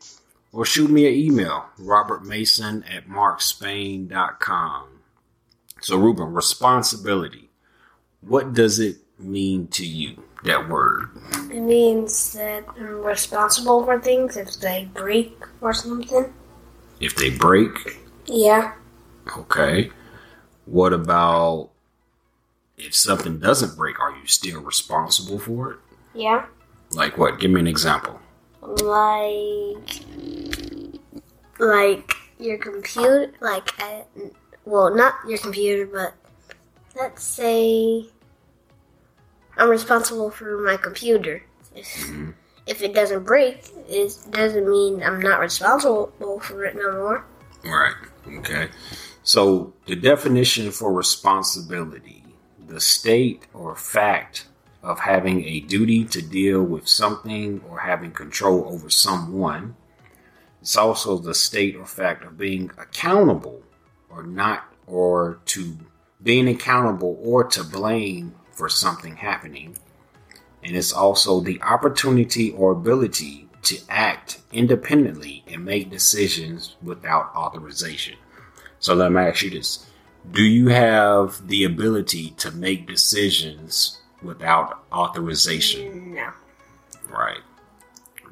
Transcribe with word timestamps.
or 0.51 0.65
shoot 0.65 0.89
me 0.89 1.05
an 1.07 1.13
email, 1.13 1.65
robertmason 1.79 2.83
at 2.91 3.07
markspain.com. 3.07 4.87
So 5.81 5.97
Reuben, 5.97 6.33
responsibility. 6.33 7.49
What 8.21 8.53
does 8.53 8.79
it 8.79 8.97
mean 9.19 9.67
to 9.67 9.85
you, 9.85 10.21
that 10.43 10.67
word? 10.67 11.09
It 11.51 11.61
means 11.61 12.33
that 12.33 12.65
I'm 12.77 13.03
responsible 13.03 13.85
for 13.85 13.99
things 14.01 14.35
if 14.37 14.59
they 14.59 14.89
break 14.93 15.37
or 15.61 15.73
something. 15.73 16.33
If 16.99 17.15
they 17.15 17.29
break, 17.29 17.99
Yeah. 18.25 18.73
okay. 19.37 19.91
What 20.65 20.93
about 20.93 21.69
if 22.77 22.95
something 22.95 23.39
doesn't 23.39 23.77
break, 23.77 23.99
are 23.99 24.11
you 24.11 24.25
still 24.25 24.61
responsible 24.61 25.37
for 25.39 25.71
it? 25.73 25.79
Yeah. 26.13 26.45
Like 26.91 27.17
what? 27.17 27.39
Give 27.39 27.51
me 27.51 27.59
an 27.59 27.67
example. 27.67 28.19
Like. 28.61 30.03
Like 31.59 32.13
your 32.39 32.57
computer. 32.57 33.31
Like, 33.41 33.69
I, 33.79 34.03
well, 34.65 34.95
not 34.95 35.15
your 35.27 35.37
computer, 35.37 35.85
but 35.85 36.13
let's 36.95 37.23
say 37.23 38.05
I'm 39.57 39.69
responsible 39.69 40.31
for 40.31 40.57
my 40.63 40.77
computer. 40.77 41.43
If, 41.75 41.85
mm-hmm. 41.85 42.31
if 42.65 42.81
it 42.81 42.93
doesn't 42.93 43.25
break, 43.25 43.65
it 43.87 44.17
doesn't 44.31 44.69
mean 44.69 45.03
I'm 45.03 45.21
not 45.21 45.39
responsible 45.39 46.39
for 46.41 46.65
it 46.65 46.75
no 46.75 46.91
more. 46.93 47.25
Right. 47.63 47.93
Okay. 48.27 48.69
So 49.23 49.73
the 49.85 49.95
definition 49.95 50.71
for 50.71 50.93
responsibility, 50.93 52.23
the 52.67 52.79
state 52.79 53.47
or 53.53 53.75
fact 53.75 54.47
of 54.81 54.99
having 54.99 55.43
a 55.43 55.59
duty 55.61 56.05
to 56.05 56.21
deal 56.21 56.63
with 56.63 56.87
something 56.87 57.61
or 57.69 57.79
having 57.79 58.11
control 58.11 58.65
over 58.69 58.89
someone. 58.89 59.75
It's 60.61 60.77
also 60.77 61.17
the 61.17 61.33
state 61.33 61.75
or 61.75 61.85
fact 61.85 62.23
of 62.23 62.37
being 62.37 62.71
accountable 62.77 63.61
or 64.09 64.23
not 64.23 64.65
or 64.87 65.39
to 65.45 65.77
being 66.21 66.47
accountable 66.47 67.19
or 67.21 67.43
to 67.45 67.63
blame 67.63 68.35
for 68.51 68.69
something 68.69 69.17
happening. 69.17 69.77
And 70.63 70.75
it's 70.75 70.91
also 70.91 71.39
the 71.39 71.61
opportunity 71.61 72.51
or 72.51 72.71
ability 72.71 73.47
to 73.63 73.77
act 73.89 74.41
independently 74.51 75.43
and 75.47 75.63
make 75.63 75.89
decisions 75.89 76.75
without 76.81 77.33
authorization. 77.35 78.15
So 78.79 78.93
let 78.93 79.11
me 79.11 79.21
ask 79.21 79.43
you 79.43 79.49
this 79.49 79.85
Do 80.31 80.43
you 80.43 80.67
have 80.69 81.47
the 81.47 81.63
ability 81.63 82.31
to 82.31 82.51
make 82.51 82.87
decisions 82.87 83.98
without 84.21 84.85
authorization? 84.91 86.13
No. 86.13 86.31
Right. 87.09 87.39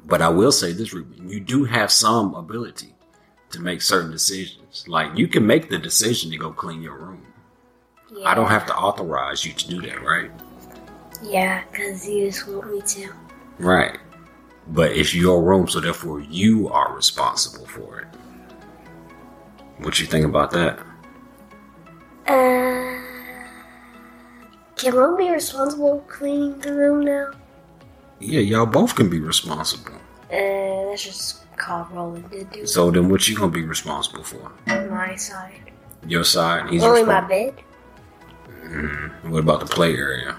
But 0.04 0.22
I 0.22 0.28
will 0.28 0.52
say 0.52 0.72
this, 0.72 0.92
Reuben, 0.92 1.28
you 1.28 1.40
do 1.40 1.64
have 1.64 1.90
some 1.90 2.34
ability 2.34 2.94
to 3.50 3.60
make 3.60 3.82
certain 3.82 4.10
decisions. 4.10 4.84
Like 4.88 5.16
you 5.16 5.28
can 5.28 5.46
make 5.46 5.68
the 5.68 5.78
decision 5.78 6.30
to 6.30 6.36
go 6.36 6.52
clean 6.52 6.82
your 6.82 6.96
room. 6.96 7.26
Yeah. 8.10 8.28
I 8.28 8.34
don't 8.34 8.48
have 8.48 8.66
to 8.66 8.76
authorize 8.76 9.44
you 9.44 9.52
to 9.52 9.68
do 9.68 9.82
that, 9.82 10.02
right? 10.02 10.30
Yeah, 11.22 11.62
because 11.70 12.08
you 12.08 12.26
just 12.26 12.46
want 12.48 12.72
me 12.72 12.80
to. 12.80 13.12
Right. 13.58 13.98
But 14.68 14.92
it's 14.92 15.14
your 15.14 15.42
room, 15.42 15.66
so 15.68 15.80
therefore 15.80 16.20
you 16.20 16.68
are 16.68 16.94
responsible 16.94 17.66
for 17.66 18.00
it. 18.00 18.06
What 19.78 19.98
you 20.00 20.06
think 20.06 20.24
about 20.24 20.50
that? 20.52 20.78
Uh, 22.26 22.57
can 24.78 24.94
one 24.96 25.16
be 25.16 25.28
responsible 25.30 26.00
for 26.00 26.12
cleaning 26.12 26.58
the 26.60 26.72
room 26.72 27.04
now? 27.04 27.30
Yeah, 28.20 28.40
y'all 28.40 28.66
both 28.66 28.94
can 28.94 29.08
be 29.10 29.20
responsible. 29.20 29.94
Uh, 30.32 30.90
that's 30.90 31.04
just 31.04 31.44
called 31.56 31.90
rolling 31.90 32.28
to 32.30 32.44
do 32.44 32.66
So 32.66 32.90
then 32.90 33.08
what 33.08 33.26
you 33.28 33.36
gonna 33.36 33.50
be 33.52 33.64
responsible 33.64 34.22
for? 34.24 34.52
my 34.66 35.14
side. 35.16 35.72
Your 36.06 36.24
side? 36.24 36.70
He's 36.70 36.82
Only 36.82 37.02
my 37.04 37.20
bed. 37.20 37.54
Mhm. 38.64 39.24
What 39.30 39.40
about 39.40 39.60
the 39.60 39.66
play 39.66 39.94
area? 39.96 40.36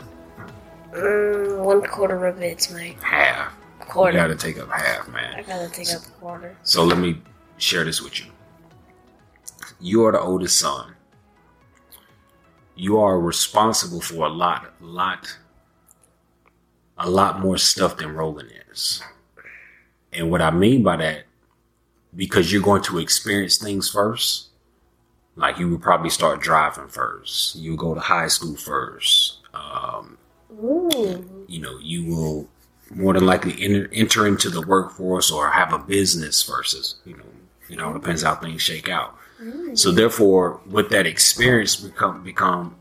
Mm, 0.94 1.64
one 1.64 1.82
quarter 1.82 2.26
of 2.26 2.42
it's 2.42 2.72
my 2.72 2.96
Half. 3.02 3.54
quarter. 3.80 4.14
You 4.18 4.24
gotta 4.24 4.36
take 4.36 4.60
up 4.60 4.70
half, 4.72 5.08
man. 5.10 5.36
I 5.36 5.42
gotta 5.44 5.70
take 5.70 5.90
up 5.90 6.02
a 6.06 6.10
quarter. 6.20 6.56
So 6.64 6.84
let 6.84 6.98
me 6.98 7.22
share 7.58 7.84
this 7.84 8.02
with 8.02 8.20
you. 8.20 8.26
You 9.80 10.06
are 10.06 10.12
the 10.12 10.20
oldest 10.22 10.58
son. 10.60 10.96
You 12.80 12.98
are 13.00 13.20
responsible 13.20 14.00
for 14.00 14.26
a 14.26 14.30
lot, 14.30 14.74
a 14.82 14.86
lot, 14.86 15.38
a 16.98 17.10
lot 17.10 17.42
more 17.42 17.58
stuff 17.58 17.98
than 17.98 18.14
Roland 18.14 18.54
is. 18.72 19.04
And 20.14 20.32
what 20.32 20.42
I 20.42 20.50
mean 20.50 20.82
by 20.82 20.96
that, 20.96 21.24
because 22.16 22.54
you're 22.54 22.62
going 22.62 22.82
to 22.84 22.98
experience 23.00 23.58
things 23.58 23.90
first, 23.90 24.48
like 25.36 25.60
you 25.60 25.70
would 25.70 25.82
probably 25.82 26.10
start 26.10 26.40
driving 26.40 26.88
first. 26.88 27.58
You 27.58 27.76
go 27.76 27.94
to 27.94 28.00
high 28.00 28.28
school 28.28 28.56
first. 28.56 29.40
Um, 29.54 30.18
you 31.50 31.60
know, 31.60 31.80
you 31.80 32.06
will 32.06 32.48
more 32.92 33.14
than 33.14 33.26
likely 33.26 33.62
enter, 33.62 33.90
enter 33.92 34.26
into 34.26 34.50
the 34.50 34.62
workforce 34.62 35.30
or 35.30 35.50
have 35.50 35.74
a 35.74 35.80
business 35.80 36.44
versus, 36.44 36.96
you 37.06 37.18
know, 37.18 37.26
you 37.68 37.76
know, 37.76 37.92
it 37.92 37.96
depends 37.96 38.24
how 38.24 38.36
things 38.36 38.62
shake 38.62 38.88
out. 38.88 39.16
So 39.74 39.92
therefore, 39.92 40.60
with 40.66 40.90
that 40.90 41.08
experience 41.08 41.78
become 41.78 42.24
become 42.24 42.76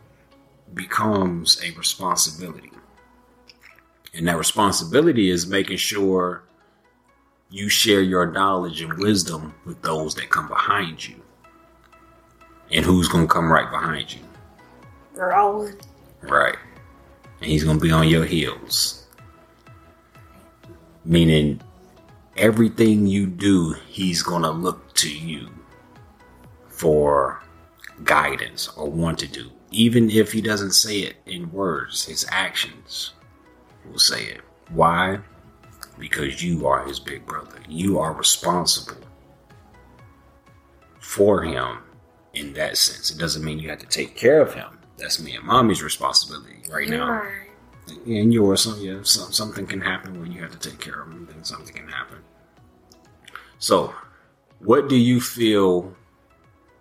becomes 0.79 1.63
a 1.63 1.73
responsibility. 1.73 2.73
And 4.15 4.27
that 4.27 4.39
responsibility 4.39 5.29
is 5.29 5.47
making 5.47 5.77
sure 5.77 6.45
you 7.51 7.69
share 7.69 8.01
your 8.01 8.31
knowledge 8.31 8.81
and 8.81 8.97
wisdom 8.97 9.55
with 9.67 9.83
those 9.83 10.15
that 10.15 10.31
come 10.31 10.49
behind 10.49 11.07
you. 11.07 11.17
And 12.71 12.85
who's 12.85 13.09
going 13.09 13.27
to 13.27 13.33
come 13.33 13.53
right 13.53 13.71
behind 13.71 14.15
you? 14.15 14.21
Roland. 15.15 15.87
Right. 16.23 16.57
And 17.41 17.51
he's 17.51 17.65
going 17.65 17.79
to 17.79 17.83
be 17.83 17.91
on 17.91 18.09
your 18.09 18.25
heels. 18.25 19.07
Meaning, 21.05 21.61
everything 22.37 23.07
you 23.07 23.27
do, 23.27 23.75
he's 23.89 24.23
going 24.23 24.43
to 24.43 24.51
look 24.51 24.95
to 24.95 25.11
you 25.11 25.49
for 26.69 27.43
guidance 28.05 28.69
or 28.77 28.91
want 28.91 29.19
to 29.21 29.27
do. 29.27 29.51
Even 29.71 30.11
if 30.11 30.33
he 30.33 30.41
doesn't 30.41 30.73
say 30.73 31.01
it 31.01 31.17
in 31.27 31.53
words, 31.53 32.05
his 32.05 32.27
actions 32.31 33.13
will 33.87 33.99
say 33.99 34.25
it. 34.25 34.41
Why? 34.71 35.19
Because 35.99 36.43
you 36.43 36.67
are 36.67 36.87
his 36.87 36.99
big 36.99 37.27
brother. 37.27 37.59
You 37.69 37.99
are 37.99 38.13
responsible 38.13 39.03
for 41.01 41.43
him 41.43 41.79
in 42.35 42.53
that 42.55 42.77
sense. 42.77 43.11
It 43.11 43.19
doesn't 43.19 43.45
mean 43.45 43.59
you 43.59 43.69
have 43.71 43.79
to 43.81 43.87
take 43.87 44.15
care 44.15 44.41
of 44.41 44.55
him. 44.55 44.79
That's 44.97 45.21
me 45.21 45.37
and 45.37 45.45
mommy's 45.45 45.83
responsibility 45.83 46.63
right 46.71 46.89
now. 46.89 47.23
And 48.07 48.35
yours, 48.35 48.63
some, 48.63 48.79
yeah, 48.81 48.99
some, 49.03 49.33
something 49.33 49.67
can 49.67 49.81
happen 49.81 50.21
when 50.21 50.33
you 50.33 50.43
have 50.43 50.51
to 50.51 50.71
take 50.71 50.79
care 50.79 51.01
of 51.03 51.09
him. 51.09 51.27
Then 51.31 51.45
something 51.45 51.75
can 51.75 51.89
happen. 51.89 52.19
So, 53.59 53.95
what 54.59 54.89
do 54.89 54.97
you 54.97 55.21
feel 55.21 55.95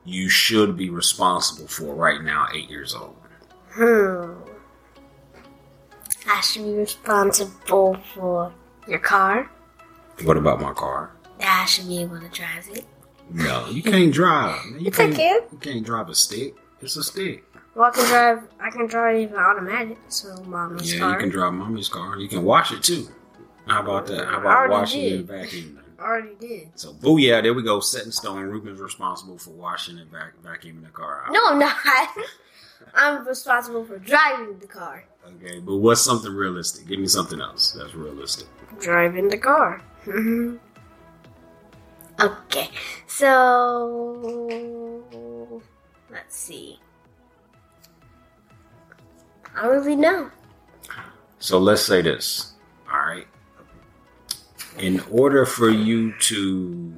you 0.07 0.29
should 0.29 0.77
be 0.77 0.89
responsible 0.89 1.67
for 1.67 1.93
right 1.93 2.21
now, 2.21 2.47
eight 2.55 2.69
years 2.69 2.95
old? 2.95 3.15
Hmm. 3.71 4.33
I 6.29 6.41
should 6.41 6.63
be 6.63 6.73
responsible 6.73 7.97
for 8.13 8.53
your 8.87 8.99
car. 8.99 9.49
What 10.23 10.37
about 10.37 10.61
my 10.61 10.73
car? 10.73 11.11
I 11.41 11.65
should 11.65 11.87
be 11.87 11.99
able 12.01 12.19
to 12.19 12.29
drive 12.29 12.67
it. 12.71 12.85
No, 13.29 13.67
you 13.69 13.83
can't 13.83 14.13
drive. 14.13 14.59
You 14.71 14.85
Yes, 14.85 14.95
can't, 14.95 15.15
can. 15.15 15.41
You 15.51 15.57
can't 15.57 15.85
drive 15.85 16.09
a 16.09 16.15
stick. 16.15 16.55
It's 16.81 16.95
a 16.95 17.03
stick. 17.03 17.43
Well, 17.75 17.89
I 17.89 17.91
can 17.91 18.05
drive. 18.07 18.43
I 18.59 18.69
can 18.71 18.87
drive 18.87 19.17
even 19.19 19.35
automatic. 19.35 19.97
So 20.07 20.35
mommy's 20.45 20.93
Yeah, 20.93 20.99
car. 20.99 21.11
you 21.13 21.17
can 21.19 21.29
drive 21.29 21.53
mommy's 21.53 21.89
car. 21.89 22.17
You 22.17 22.27
can 22.27 22.43
wash 22.43 22.71
it 22.71 22.81
too. 22.83 23.07
How 23.67 23.81
about 23.81 24.07
that? 24.07 24.25
How 24.27 24.39
about 24.39 24.69
washing 24.69 25.01
did. 25.01 25.19
and 25.19 25.29
vacuuming? 25.29 25.83
Already 25.99 26.35
did. 26.39 26.69
So, 26.75 26.95
oh 27.03 27.17
yeah, 27.17 27.41
there 27.41 27.53
we 27.53 27.63
go. 27.63 27.79
Set 27.79 28.05
in 28.05 28.11
stone. 28.11 28.43
Reuben's 28.43 28.79
responsible 28.79 29.37
for 29.37 29.49
washing 29.51 29.97
and 29.97 30.11
vac- 30.11 30.41
vacuuming 30.43 30.83
the 30.83 30.89
car 30.89 31.23
out. 31.25 31.33
No, 31.33 31.41
I'm 31.47 31.59
not. 31.59 31.75
I'm 32.93 33.27
responsible 33.27 33.83
for 33.83 33.97
driving 33.97 34.59
the 34.59 34.67
car. 34.67 35.03
Okay, 35.25 35.59
but 35.59 35.77
what's 35.77 36.01
something 36.01 36.31
realistic? 36.31 36.87
Give 36.87 36.99
me 36.99 37.07
something 37.07 37.41
else 37.41 37.71
that's 37.71 37.95
realistic. 37.95 38.47
Driving 38.79 39.27
the 39.29 39.37
car. 39.37 39.81
Okay, 42.19 42.69
so 43.05 44.11
let's 46.09 46.35
see. 46.35 46.79
I 49.55 49.61
don't 49.61 49.71
really 49.71 49.95
know. 49.95 50.31
So 51.37 51.59
let's 51.59 51.83
say 51.83 52.01
this. 52.01 52.53
All 52.91 52.97
right. 52.97 53.27
In 54.77 54.99
order 55.11 55.45
for 55.45 55.69
you 55.69 56.13
to, 56.19 56.93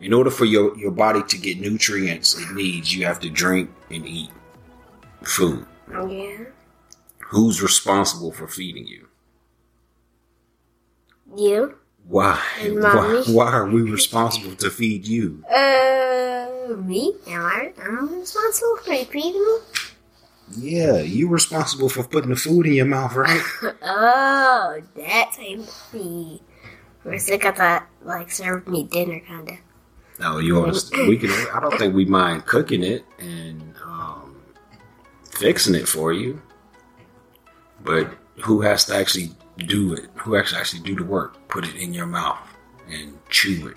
in 0.00 0.12
order 0.12 0.30
for 0.30 0.44
your, 0.44 0.76
your 0.78 0.92
body 0.92 1.22
to 1.28 1.38
get 1.38 1.58
nutrients 1.60 2.38
it 2.38 2.52
needs, 2.54 2.94
you 2.94 3.04
have 3.04 3.20
to 3.20 3.30
drink 3.30 3.70
and 3.90 4.06
eat 4.06 4.30
food. 5.24 5.66
Yeah. 5.90 6.44
Who's 7.18 7.60
responsible 7.62 8.32
for 8.32 8.46
feeding 8.46 8.86
you? 8.86 9.08
You? 11.36 11.74
Why? 12.06 12.40
And 12.60 12.80
Why, 12.80 12.94
mommy. 12.94 13.22
why 13.34 13.52
are 13.52 13.66
we 13.68 13.82
responsible 13.82 14.54
to 14.56 14.70
feed 14.70 15.06
you? 15.06 15.44
Uh, 15.50 16.74
me? 16.76 17.14
Am 17.26 17.44
I? 17.44 17.72
I'm 17.82 18.20
responsible 18.20 18.76
for 18.78 18.94
feeding 19.04 19.34
you? 19.34 19.60
Yeah, 20.56 20.98
you 21.00 21.28
responsible 21.28 21.90
for 21.90 22.04
putting 22.04 22.30
the 22.30 22.36
food 22.36 22.66
in 22.66 22.72
your 22.72 22.86
mouth, 22.86 23.14
right? 23.14 23.42
Oh, 23.82 24.80
that's 24.96 25.38
a 25.38 25.58
me. 25.92 26.40
Sec, 27.16 27.44
I 27.44 27.52
thought 27.52 27.86
like 28.02 28.30
served 28.30 28.68
me 28.68 28.84
dinner, 28.84 29.20
kinda. 29.20 29.58
No, 30.20 30.38
you 30.38 30.62
understand. 30.62 31.08
We 31.08 31.16
can. 31.16 31.30
I 31.52 31.60
don't 31.60 31.78
think 31.78 31.94
we 31.94 32.04
mind 32.04 32.46
cooking 32.46 32.82
it 32.82 33.04
and 33.18 33.74
um, 33.84 34.36
fixing 35.30 35.74
it 35.74 35.86
for 35.86 36.12
you. 36.12 36.42
But 37.84 38.10
who 38.42 38.60
has 38.62 38.84
to 38.86 38.96
actually 38.96 39.30
do 39.56 39.92
it? 39.94 40.10
Who 40.16 40.36
actually 40.36 40.60
actually 40.60 40.82
do 40.82 40.96
the 40.96 41.04
work? 41.04 41.48
Put 41.48 41.66
it 41.66 41.76
in 41.76 41.94
your 41.94 42.06
mouth 42.06 42.40
and 42.90 43.18
chew 43.28 43.68
it. 43.68 43.76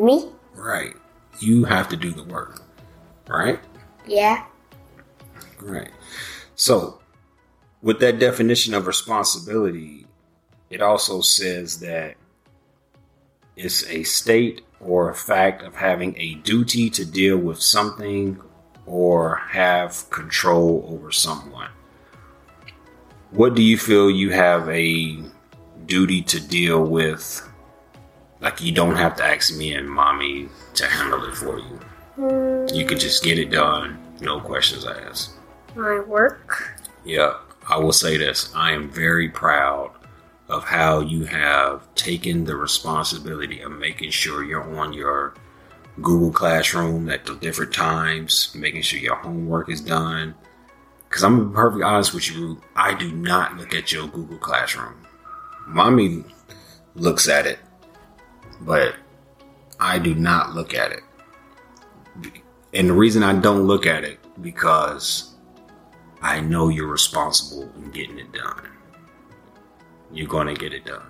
Me? 0.00 0.30
Right. 0.54 0.94
You 1.40 1.64
have 1.64 1.88
to 1.88 1.96
do 1.96 2.12
the 2.12 2.24
work. 2.24 2.62
Right. 3.28 3.58
Yeah. 4.06 4.44
Right. 5.60 5.90
So, 6.54 7.00
with 7.82 7.98
that 8.00 8.18
definition 8.18 8.74
of 8.74 8.86
responsibility, 8.86 10.06
it 10.70 10.80
also 10.80 11.20
says 11.20 11.80
that 11.80 12.16
it's 13.56 13.86
a 13.88 14.02
state 14.02 14.62
or 14.80 15.10
a 15.10 15.14
fact 15.14 15.62
of 15.62 15.76
having 15.76 16.16
a 16.18 16.34
duty 16.36 16.90
to 16.90 17.04
deal 17.04 17.36
with 17.36 17.60
something 17.62 18.40
or 18.86 19.36
have 19.50 20.08
control 20.10 20.86
over 20.88 21.12
someone. 21.12 21.70
What 23.30 23.54
do 23.54 23.62
you 23.62 23.78
feel 23.78 24.10
you 24.10 24.30
have 24.30 24.68
a 24.68 25.18
duty 25.86 26.22
to 26.22 26.40
deal 26.40 26.84
with? 26.84 27.48
Like, 28.40 28.60
you 28.60 28.72
don't 28.72 28.96
have 28.96 29.16
to 29.16 29.24
ask 29.24 29.56
me 29.56 29.72
and 29.74 29.88
mommy 29.88 30.48
to 30.74 30.86
handle 30.86 31.24
it 31.24 31.34
for 31.36 31.58
you. 31.58 31.80
Hmm, 32.16 32.66
You 32.74 32.84
can 32.84 32.98
just 32.98 33.22
get 33.22 33.38
it 33.38 33.50
done, 33.50 33.98
no 34.20 34.40
questions 34.40 34.84
asked. 34.84 35.30
my 35.76 36.00
work. 36.00 36.76
Yeah, 37.04 37.34
I 37.70 37.78
will 37.78 37.92
say 37.92 38.16
this. 38.16 38.52
I 38.54 38.72
am 38.72 38.90
very 38.90 39.28
proud 39.28 39.92
of 40.52 40.64
how 40.64 41.00
you 41.00 41.24
have 41.24 41.82
taken 41.94 42.44
the 42.44 42.54
responsibility 42.54 43.62
of 43.62 43.72
making 43.72 44.10
sure 44.10 44.44
you're 44.44 44.78
on 44.78 44.92
your 44.92 45.32
Google 46.02 46.30
Classroom 46.30 47.08
at 47.08 47.24
the 47.24 47.34
different 47.36 47.72
times, 47.72 48.54
making 48.54 48.82
sure 48.82 49.00
your 49.00 49.16
homework 49.16 49.70
is 49.70 49.80
done. 49.80 50.34
Because 51.08 51.24
I'm 51.24 51.54
perfectly 51.54 51.84
honest 51.84 52.12
with 52.12 52.30
you, 52.30 52.60
I 52.76 52.92
do 52.94 53.10
not 53.12 53.56
look 53.56 53.74
at 53.74 53.92
your 53.92 54.06
Google 54.08 54.36
Classroom. 54.36 54.94
Mommy 55.66 56.22
looks 56.94 57.28
at 57.28 57.46
it, 57.46 57.58
but 58.60 58.94
I 59.80 59.98
do 59.98 60.14
not 60.14 60.54
look 60.54 60.74
at 60.74 60.92
it. 60.92 61.02
And 62.74 62.90
the 62.90 62.94
reason 62.94 63.22
I 63.22 63.38
don't 63.38 63.62
look 63.62 63.86
at 63.86 64.04
it 64.04 64.18
because 64.42 65.34
I 66.20 66.40
know 66.40 66.68
you're 66.68 66.86
responsible 66.86 67.70
in 67.76 67.90
getting 67.90 68.18
it 68.18 68.32
done. 68.32 68.71
You're 70.12 70.28
going 70.28 70.46
to 70.46 70.54
get 70.54 70.72
it 70.72 70.84
done. 70.84 71.02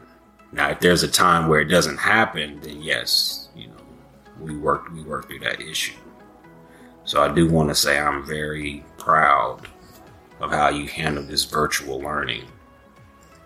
Now, 0.53 0.71
if 0.71 0.81
there's 0.81 1.03
a 1.03 1.11
time 1.11 1.49
where 1.49 1.61
it 1.61 1.67
doesn't 1.67 1.97
happen, 1.97 2.61
then 2.61 2.83
yes, 2.83 3.49
you 3.57 3.69
know, 3.69 3.75
we 4.39 4.57
work 4.57 4.91
we 4.93 5.03
work 5.03 5.29
through 5.29 5.41
that 5.41 5.61
issue. 5.61 5.97
So 7.05 7.23
I 7.23 7.33
do 7.33 7.51
want 7.51 7.69
to 7.71 7.75
say 7.75 7.99
I'm 7.99 8.25
very 8.25 8.85
proud 8.99 9.67
of 10.41 10.51
how 10.51 10.69
you 10.69 10.87
handle 10.87 11.25
this 11.25 11.45
virtual 11.45 12.01
learning 12.01 12.45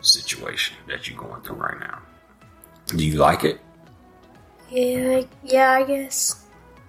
situation 0.01 0.77
that 0.89 1.09
you're 1.09 1.19
going 1.19 1.43
through 1.43 1.57
right 1.57 1.79
now. 1.79 2.01
Do 2.89 3.05
you 3.05 3.19
like 3.19 3.45
it? 3.45 3.61
Yeah, 4.71 5.23
yeah, 5.45 5.73
I 5.73 5.85
guess. 5.85 6.45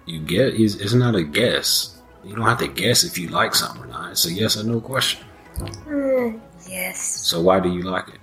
You 0.06 0.20
get 0.20 0.54
it's, 0.54 0.74
it's 0.76 0.94
not 0.94 1.14
a 1.14 1.22
guess. 1.22 2.00
You 2.24 2.34
don't 2.34 2.44
have 2.44 2.58
to 2.58 2.68
guess 2.68 3.04
if 3.04 3.18
you 3.18 3.28
like 3.28 3.54
something 3.54 3.84
or 3.84 3.86
not. 3.86 4.10
It's 4.10 4.26
a 4.26 4.32
yes 4.32 4.56
or 4.56 4.64
no 4.64 4.80
question. 4.80 5.24
Hmm, 5.58 6.38
yes. 6.68 7.00
So 7.00 7.40
why 7.40 7.60
do 7.60 7.72
you 7.72 7.82
like 7.82 8.08
it? 8.08 8.20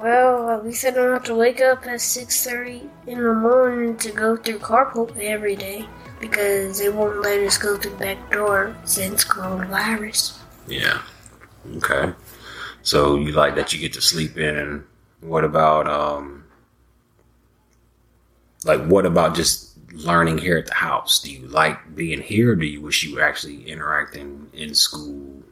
Well, 0.00 0.50
at 0.50 0.64
least 0.64 0.84
I 0.84 0.90
don't 0.90 1.12
have 1.12 1.24
to 1.24 1.34
wake 1.34 1.60
up 1.60 1.86
at 1.86 2.00
six 2.00 2.44
thirty 2.44 2.88
in 3.06 3.22
the 3.22 3.32
morning 3.32 3.96
to 3.98 4.12
go 4.12 4.36
through 4.36 4.58
carpool 4.58 5.10
every 5.18 5.56
day 5.56 5.86
because 6.20 6.78
they 6.78 6.90
won't 6.90 7.22
let 7.22 7.40
us 7.40 7.56
go 7.56 7.78
through 7.78 7.96
back 7.96 8.30
door 8.30 8.76
since 8.84 9.24
coronavirus. 9.24 10.38
Yeah. 10.66 11.00
Okay. 11.76 12.12
So 12.82 13.16
you 13.16 13.32
like 13.32 13.54
that 13.54 13.72
you 13.72 13.80
get 13.80 13.94
to 13.94 14.02
sleep 14.02 14.36
in. 14.36 14.84
What 15.20 15.44
about 15.44 15.88
um 15.88 16.44
like 18.64 18.84
what 18.84 19.06
about 19.06 19.34
just 19.34 19.78
learning 19.92 20.38
here 20.38 20.58
at 20.58 20.66
the 20.66 20.74
house? 20.74 21.20
Do 21.20 21.32
you 21.32 21.46
like 21.48 21.94
being 21.94 22.20
here 22.20 22.52
or 22.52 22.56
do 22.56 22.66
you 22.66 22.82
wish 22.82 23.02
you 23.02 23.16
were 23.16 23.22
actually 23.22 23.64
interacting 23.64 24.50
in 24.52 24.74
school 24.74 25.42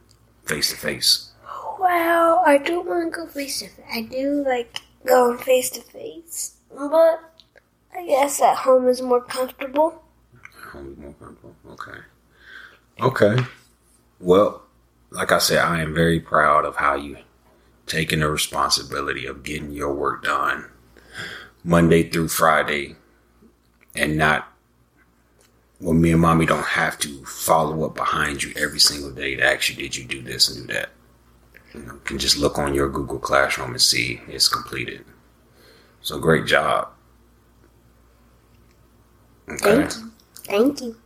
face 0.45 0.69
to 0.69 0.77
face? 0.77 1.31
Well, 1.79 2.43
I 2.45 2.57
do 2.57 2.81
want 2.81 3.13
to 3.13 3.19
go 3.19 3.27
face 3.27 3.59
to 3.59 3.67
face. 3.67 3.85
I 3.93 4.01
do 4.01 4.43
like 4.45 4.79
going 5.05 5.37
face 5.37 5.69
to 5.71 5.81
face, 5.81 6.55
but 6.69 7.19
I 7.93 8.05
guess 8.05 8.41
at 8.41 8.57
home 8.57 8.87
is 8.87 9.01
more 9.01 9.21
comfortable. 9.21 10.03
Home 10.71 10.91
is 10.91 10.97
more 10.97 11.13
comfortable. 11.13 11.55
Okay. 11.71 11.99
Okay. 13.01 13.43
Well, 14.19 14.63
like 15.11 15.31
I 15.31 15.39
said, 15.39 15.59
I 15.59 15.81
am 15.81 15.93
very 15.93 16.19
proud 16.19 16.65
of 16.65 16.77
how 16.77 16.95
you 16.95 17.17
taking 17.85 18.19
the 18.19 18.29
responsibility 18.29 19.25
of 19.25 19.43
getting 19.43 19.71
your 19.71 19.93
work 19.93 20.23
done 20.23 20.69
Monday 21.63 22.09
through 22.09 22.29
Friday 22.29 22.95
and 23.95 24.17
not 24.17 24.47
when 25.79 26.01
me 26.01 26.11
and 26.11 26.21
mommy 26.21 26.45
don't 26.45 26.65
have 26.65 26.97
to 26.99 27.25
follow 27.25 27.85
up 27.85 27.95
behind 27.95 28.43
you 28.43 28.53
every 28.55 28.79
single 28.79 29.11
day 29.11 29.35
to 29.35 29.43
ask 29.43 29.69
you, 29.69 29.75
did 29.75 29.95
you 29.95 30.05
do 30.05 30.21
this 30.21 30.49
and 30.49 30.67
do 30.67 30.73
that? 30.73 30.89
You 31.75 31.85
know, 31.85 31.99
can 32.05 32.17
just 32.17 32.37
look 32.37 32.57
on 32.57 32.73
your 32.73 32.89
Google 32.89 33.19
Classroom 33.19 33.71
and 33.71 33.81
see 33.81 34.21
it's 34.27 34.47
completed. 34.47 35.03
So 36.01 36.19
great 36.19 36.45
job. 36.45 36.89
Thank 39.59 39.95
you. 39.95 40.11
Thank 40.45 40.81
you. 40.81 40.97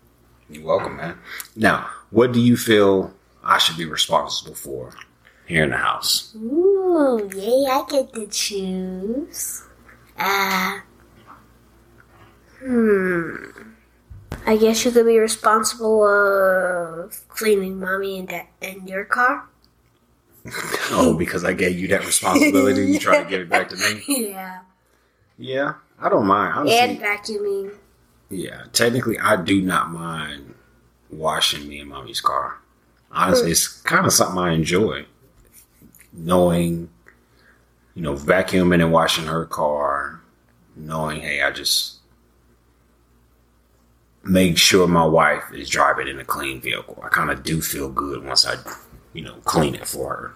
You're 0.50 0.66
welcome, 0.66 0.98
man. 0.98 1.18
Now, 1.56 1.90
what 2.12 2.32
do 2.32 2.40
you 2.40 2.56
feel 2.58 3.14
I 3.44 3.58
should 3.58 3.78
be 3.78 3.86
responsible 3.86 4.56
for 4.56 4.94
here 5.48 5.64
in 5.64 5.72
the 5.72 5.78
house? 5.78 6.36
Ooh, 6.36 7.30
yay, 7.34 7.66
I 7.70 7.84
get 7.90 8.14
to 8.14 8.28
choose. 8.28 9.64
Uh, 10.18 10.80
hmm. 12.60 13.36
I 14.46 14.58
guess 14.58 14.86
you 14.86 14.92
could 14.92 15.06
be 15.06 15.18
responsible 15.18 16.04
of 16.04 17.28
cleaning 17.30 17.80
mommy 17.80 18.20
and 18.20 18.28
dad 18.28 18.48
and 18.62 18.88
your 18.88 19.06
car. 19.06 19.48
Oh, 20.91 21.13
because 21.17 21.43
I 21.43 21.53
gave 21.53 21.77
you 21.77 21.88
that 21.89 22.05
responsibility, 22.05 22.86
you 22.91 23.00
try 23.00 23.22
to 23.24 23.29
give 23.29 23.41
it 23.41 23.50
back 23.50 23.69
to 23.69 23.75
me. 23.75 24.03
Yeah. 24.31 24.60
Yeah, 25.38 25.74
I 26.00 26.10
don't 26.10 26.25
mind. 26.27 26.53
Honestly, 26.53 26.79
And 26.79 27.00
vacuuming. 27.00 27.74
yeah, 28.29 28.63
technically, 28.74 29.17
I 29.19 29.38
do 29.41 29.62
not 29.62 29.89
mind 29.91 30.53
washing 31.10 31.67
me 31.67 31.79
and 31.79 31.89
mommy's 31.89 32.19
car. 32.22 32.58
Honestly, 33.12 33.51
it's 33.51 33.67
kind 33.81 34.05
of 34.05 34.12
something 34.13 34.38
I 34.38 34.51
enjoy. 34.51 35.05
Knowing, 36.12 36.89
you 37.96 38.01
know, 38.01 38.15
vacuuming 38.15 38.81
and 38.84 38.91
washing 38.91 39.25
her 39.27 39.46
car, 39.46 40.19
knowing, 40.75 41.22
hey, 41.22 41.41
I 41.41 41.51
just 41.51 41.98
make 44.24 44.58
sure 44.58 44.88
my 44.88 45.05
wife 45.05 45.43
is 45.53 45.69
driving 45.69 46.08
in 46.08 46.19
a 46.19 46.25
clean 46.25 46.60
vehicle. 46.60 47.00
I 47.03 47.10
kind 47.10 47.31
of 47.31 47.43
do 47.43 47.62
feel 47.62 47.89
good 47.89 48.24
once 48.25 48.46
I, 48.46 48.55
you 49.13 49.24
know, 49.24 49.36
clean 49.46 49.75
it 49.75 49.88
for 49.88 50.16
her. 50.16 50.36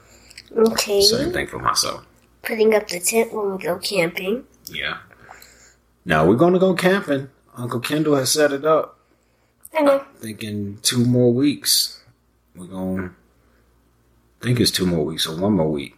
Okay. 0.58 1.02
Same 1.02 1.32
thing 1.32 1.48
for 1.48 1.60
myself. 1.60 2.06
Putting 2.42 2.76
up 2.76 2.88
the 2.88 3.00
tent 3.00 3.34
when 3.34 3.54
we 3.54 3.64
go 3.64 3.78
camping. 3.80 4.46
Yeah. 4.66 4.98
Now 6.06 6.26
we're 6.26 6.36
gonna 6.36 6.60
go 6.60 6.74
camping. 6.74 7.30
Uncle 7.56 7.80
Kendall 7.80 8.16
has 8.16 8.32
set 8.32 8.52
it 8.52 8.66
up. 8.66 9.00
I 9.78 9.82
know. 9.82 10.06
Thinking 10.18 10.80
two 10.82 11.06
more 11.06 11.34
weeks. 11.34 12.04
We're 12.56 12.68
gonna 12.68 13.12
I 14.42 14.46
think 14.46 14.60
it's 14.60 14.72
two 14.72 14.86
more 14.86 15.06
weeks 15.06 15.26
or 15.26 15.40
one 15.40 15.54
more 15.54 15.72
week. 15.72 15.96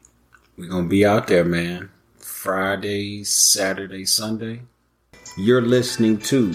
We're 0.58 0.70
gonna 0.70 0.88
be 0.88 1.06
out 1.06 1.28
there, 1.28 1.44
man. 1.44 1.90
Friday, 2.20 3.24
Saturday, 3.24 4.06
Sunday. 4.06 4.62
You're 5.36 5.64
listening 5.64 6.20
to 6.20 6.54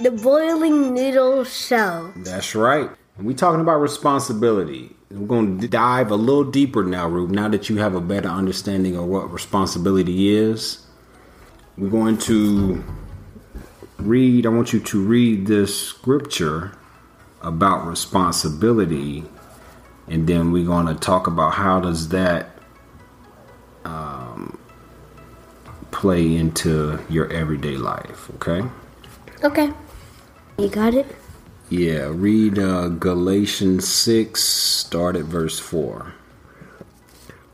The 0.00 0.10
Boiling 0.10 0.92
Noodle 0.92 1.44
Show. 1.44 2.12
That's 2.16 2.54
right. 2.54 2.90
And 3.16 3.26
we 3.26 3.34
talking 3.34 3.60
about 3.60 3.76
responsibility. 3.76 4.90
We're 5.10 5.26
going 5.26 5.60
to 5.60 5.68
dive 5.68 6.10
a 6.10 6.16
little 6.16 6.44
deeper 6.44 6.82
now, 6.82 7.08
Rube. 7.08 7.30
Now 7.30 7.48
that 7.48 7.68
you 7.68 7.76
have 7.76 7.94
a 7.94 8.00
better 8.00 8.28
understanding 8.28 8.96
of 8.96 9.04
what 9.04 9.32
responsibility 9.32 10.34
is, 10.34 10.84
we're 11.78 11.90
going 11.90 12.18
to 12.18 12.82
read. 13.98 14.46
I 14.46 14.48
want 14.48 14.72
you 14.72 14.80
to 14.80 15.00
read 15.00 15.46
this 15.46 15.78
scripture 15.80 16.76
about 17.42 17.86
responsibility, 17.86 19.24
and 20.08 20.26
then 20.26 20.50
we're 20.50 20.66
going 20.66 20.86
to 20.86 20.94
talk 20.94 21.28
about 21.28 21.54
how 21.54 21.78
does 21.78 22.08
that 22.08 22.50
um, 23.84 24.58
play 25.92 26.34
into 26.34 26.98
your 27.08 27.30
everyday 27.32 27.76
life. 27.76 28.28
Okay. 28.36 28.66
Okay. 29.44 29.72
You 30.58 30.68
got 30.68 30.94
it? 30.94 31.06
Yeah, 31.76 32.12
read 32.12 32.56
uh, 32.56 32.86
Galatians 32.86 33.88
6, 33.88 34.40
start 34.40 35.16
at 35.16 35.24
verse 35.24 35.58
4. 35.58 36.14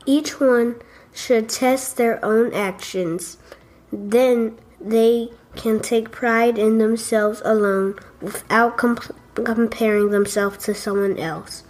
Each 0.05 0.39
one 0.39 0.75
should 1.11 1.49
test 1.49 1.97
their 1.97 2.23
own 2.23 2.53
actions. 2.53 3.37
Then 3.91 4.59
they 4.79 5.29
can 5.55 5.79
take 5.79 6.11
pride 6.11 6.59
in 6.59 6.77
themselves 6.77 7.41
alone 7.43 7.97
without 8.21 8.77
comp- 8.77 9.15
comparing 9.33 10.11
themselves 10.11 10.65
to 10.65 10.75
someone 10.75 11.17
else. 11.17 11.63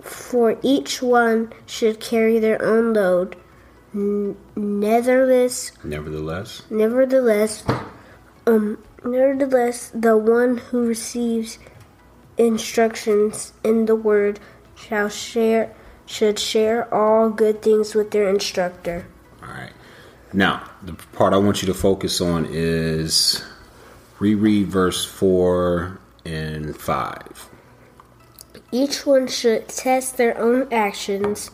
For 0.00 0.58
each 0.60 1.02
one 1.02 1.52
should 1.66 2.00
carry 2.00 2.40
their 2.40 2.60
own 2.64 2.94
load. 2.94 3.36
N- 3.94 4.36
nevertheless, 4.56 5.70
Nevertheless, 5.84 6.62
nevertheless, 6.68 7.62
um, 8.44 8.78
nevertheless, 9.04 9.90
the 9.94 10.16
one 10.16 10.58
who 10.58 10.86
receives 10.86 11.58
instructions 12.36 13.52
in 13.62 13.86
the 13.86 13.94
word 13.94 14.40
shall 14.74 15.08
share 15.08 15.74
should 16.06 16.38
share 16.38 16.92
all 16.92 17.30
good 17.30 17.62
things 17.62 17.94
with 17.94 18.10
their 18.10 18.28
instructor. 18.28 19.06
all 19.42 19.48
right. 19.48 19.72
Now, 20.34 20.68
the 20.82 20.92
part 21.12 21.32
I 21.32 21.38
want 21.38 21.62
you 21.62 21.66
to 21.68 21.74
focus 21.74 22.20
on 22.20 22.46
is 22.50 23.42
reread 24.18 24.66
verse 24.66 25.04
4 25.04 25.98
and 26.26 26.76
5. 26.76 27.48
Each 28.72 29.06
one 29.06 29.28
should 29.28 29.68
test 29.68 30.16
their 30.16 30.36
own 30.36 30.72
actions, 30.72 31.50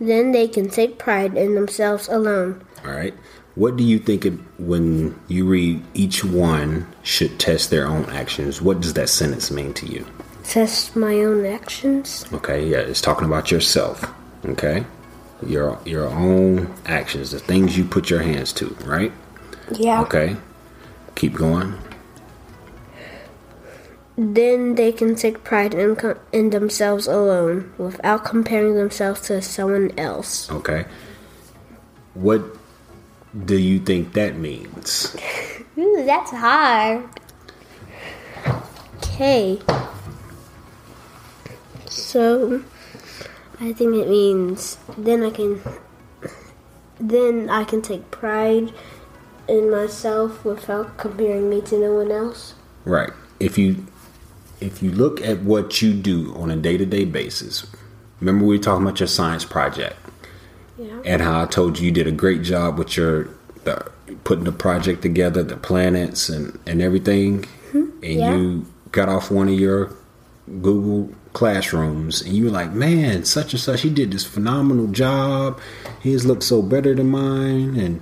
then 0.00 0.32
they 0.32 0.46
can 0.46 0.70
take 0.70 0.98
pride 0.98 1.36
in 1.36 1.54
themselves 1.54 2.08
alone. 2.08 2.64
All 2.84 2.92
right. 2.92 3.14
What 3.56 3.76
do 3.76 3.82
you 3.84 3.98
think 3.98 4.24
of 4.24 4.38
when 4.60 5.18
you 5.28 5.44
read 5.44 5.82
each 5.94 6.24
one 6.24 6.86
should 7.02 7.38
test 7.40 7.70
their 7.70 7.86
own 7.86 8.04
actions? 8.10 8.62
What 8.62 8.80
does 8.80 8.94
that 8.94 9.08
sentence 9.08 9.50
mean 9.50 9.74
to 9.74 9.86
you? 9.86 10.06
Test 10.44 10.94
my 10.94 11.14
own 11.16 11.44
actions? 11.44 12.24
Okay, 12.32 12.66
yeah, 12.66 12.78
it's 12.78 13.00
talking 13.00 13.26
about 13.26 13.50
yourself. 13.50 14.04
Okay, 14.44 14.84
your 15.44 15.78
your 15.84 16.06
own 16.06 16.72
actions, 16.86 17.32
the 17.32 17.40
things 17.40 17.76
you 17.76 17.84
put 17.84 18.08
your 18.08 18.22
hands 18.22 18.52
to, 18.54 18.66
right? 18.84 19.12
Yeah. 19.72 20.02
Okay, 20.02 20.36
keep 21.14 21.34
going. 21.34 21.74
Then 24.16 24.74
they 24.74 24.92
can 24.92 25.14
take 25.14 25.44
pride 25.44 25.72
in, 25.74 25.96
in 26.32 26.50
themselves 26.50 27.06
alone 27.06 27.72
without 27.78 28.24
comparing 28.24 28.74
themselves 28.74 29.22
to 29.22 29.40
someone 29.40 29.92
else. 29.98 30.50
Okay, 30.50 30.84
what 32.14 32.42
do 33.44 33.56
you 33.56 33.78
think 33.78 34.12
that 34.14 34.36
means? 34.36 35.16
Ooh, 35.78 36.02
that's 36.04 36.30
hard. 36.30 37.08
Okay. 38.98 39.60
So, 41.86 42.62
I 43.60 43.72
think 43.72 43.94
it 43.94 44.08
means 44.08 44.78
then 44.96 45.22
I 45.22 45.30
can 45.30 45.60
then 46.98 47.48
I 47.50 47.64
can 47.64 47.82
take 47.82 48.10
pride 48.10 48.72
in 49.48 49.70
myself 49.70 50.44
without 50.44 50.96
comparing 50.96 51.50
me 51.50 51.60
to 51.62 51.78
no 51.78 51.92
one 51.92 52.10
else. 52.10 52.54
Right. 52.84 53.10
If 53.38 53.58
you 53.58 53.86
if 54.60 54.82
you 54.82 54.90
look 54.90 55.20
at 55.20 55.40
what 55.40 55.80
you 55.82 55.92
do 55.92 56.34
on 56.36 56.50
a 56.50 56.56
day 56.56 56.76
to 56.76 56.86
day 56.86 57.04
basis, 57.04 57.66
remember 58.20 58.44
we 58.44 58.56
were 58.56 58.62
talking 58.62 58.86
about 58.86 59.00
your 59.00 59.06
science 59.06 59.44
project. 59.44 59.96
Yeah. 60.80 61.02
and 61.04 61.22
how 61.22 61.42
I 61.42 61.46
told 61.46 61.78
you 61.78 61.86
you 61.86 61.92
did 61.92 62.06
a 62.06 62.12
great 62.12 62.42
job 62.42 62.78
with 62.78 62.96
your 62.96 63.28
the, 63.64 63.84
putting 64.24 64.44
the 64.44 64.52
project 64.52 65.02
together, 65.02 65.42
the 65.42 65.56
planets 65.56 66.28
and 66.30 66.58
and 66.66 66.80
everything, 66.80 67.42
mm-hmm. 67.72 68.02
and 68.02 68.20
Yeah. 68.20 68.34
you 68.36 68.66
got 68.92 69.08
off 69.08 69.30
one 69.30 69.48
of 69.48 69.58
your 69.58 69.92
Google 70.62 71.12
classrooms, 71.32 72.22
and 72.22 72.32
you 72.34 72.44
were 72.44 72.50
like, 72.50 72.72
"Man, 72.72 73.24
such 73.24 73.52
and 73.52 73.60
such, 73.60 73.82
he 73.82 73.90
did 73.90 74.10
this 74.10 74.24
phenomenal 74.24 74.88
job. 74.88 75.60
His 76.00 76.24
looked 76.26 76.42
so 76.42 76.62
better 76.62 76.94
than 76.94 77.08
mine, 77.10 77.76
and 77.76 78.00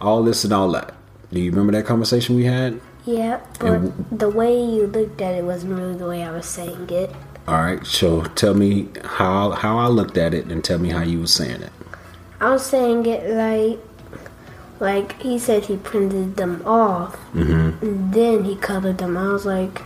all 0.00 0.22
this 0.22 0.44
and 0.44 0.52
all 0.52 0.70
that." 0.72 0.94
Do 1.32 1.40
you 1.40 1.50
remember 1.50 1.72
that 1.72 1.86
conversation 1.86 2.36
we 2.36 2.44
had? 2.44 2.80
Yeah, 3.04 3.40
but 3.58 3.80
the 4.16 4.28
way 4.28 4.54
you 4.54 4.86
looked 4.86 5.20
at 5.20 5.34
it 5.34 5.44
wasn't 5.44 5.72
really 5.78 5.96
the 5.96 6.06
way 6.06 6.22
I 6.22 6.30
was 6.30 6.46
saying 6.46 6.88
it. 6.90 7.10
All 7.48 7.54
right, 7.62 7.84
so 7.86 8.22
tell 8.34 8.52
me 8.54 8.88
how 9.04 9.52
how 9.52 9.78
I 9.78 9.88
looked 9.88 10.18
at 10.18 10.34
it, 10.34 10.46
and 10.46 10.62
tell 10.62 10.78
me 10.78 10.90
how 10.90 11.02
you 11.02 11.20
were 11.20 11.26
saying 11.26 11.62
it. 11.62 11.72
I 12.40 12.50
was 12.50 12.64
saying 12.64 13.06
it 13.06 13.28
like, 13.30 13.78
like 14.80 15.20
he 15.20 15.38
said 15.38 15.64
he 15.66 15.76
printed 15.76 16.36
them 16.36 16.62
off, 16.64 17.16
Mm-hmm. 17.34 17.84
and 17.84 18.14
then 18.14 18.44
he 18.44 18.56
colored 18.56 18.98
them. 18.98 19.16
I 19.16 19.32
was 19.32 19.44
like, 19.44 19.82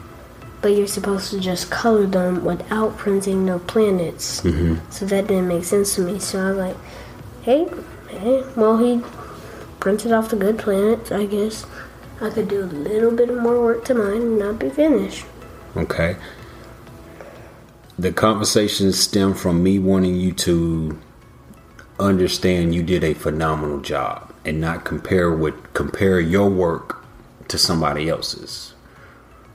but 0.61 0.69
you're 0.69 0.87
supposed 0.87 1.31
to 1.31 1.41
just 1.41 1.71
color 1.71 2.07
them 2.07 2.45
without 2.45 2.97
printing 2.97 3.45
no 3.45 3.59
planets. 3.59 4.43
Mm-hmm. 4.43 4.91
So 4.91 5.07
that 5.07 5.27
didn't 5.27 5.49
make 5.49 5.65
sense 5.65 5.95
to 5.97 6.03
me. 6.03 6.19
So 6.21 6.41
I 6.41 6.49
was 6.51 6.59
like, 6.59 6.77
hey, 7.43 7.69
hey, 8.09 8.45
well 8.55 8.79
he 8.79 9.03
printed 9.81 10.13
off 10.13 10.29
the 10.31 10.37
good 10.37 10.59
planets. 10.59 11.11
I 11.11 11.27
guess 11.27 11.67
I 12.21 12.31
could 12.31 12.47
do 12.49 12.63
a 12.63 12.67
little 12.67 13.11
bit 13.11 13.35
more 13.35 13.61
work 13.61 13.85
to 13.87 13.95
mine 13.95 14.23
and 14.23 14.39
not 14.39 14.59
be 14.61 14.71
finished. 14.71 15.25
Okay. 15.77 16.17
The 17.99 18.13
conversation 18.13 18.93
stemmed 18.93 19.39
from 19.39 19.63
me 19.63 19.79
wanting 19.81 20.15
you 20.15 20.33
to 20.33 21.01
understand 22.03 22.75
you 22.75 22.83
did 22.83 23.05
a 23.05 23.15
phenomenal 23.15 23.81
job 23.81 24.33
and 24.45 24.61
not 24.61 24.85
compare 24.85 25.33
with 25.33 25.73
compare 25.73 26.21
your 26.21 26.51
work 26.51 27.05
to 27.49 27.59
somebody 27.59 28.09
else's. 28.09 28.75